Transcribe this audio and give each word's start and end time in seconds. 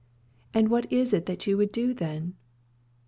"And 0.51 0.69
what 0.69 0.91
is 0.91 1.13
it 1.13 1.27
that 1.27 1.45
you 1.45 1.57
would 1.57 1.71
do 1.71 1.93
then?" 1.93 2.33